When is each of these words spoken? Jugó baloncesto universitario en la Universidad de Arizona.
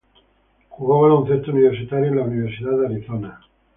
Jugó 0.69 1.01
baloncesto 1.01 1.51
universitario 1.51 2.07
en 2.07 2.15
la 2.15 2.23
Universidad 2.23 2.71
de 2.75 2.85
Arizona. 2.87 3.39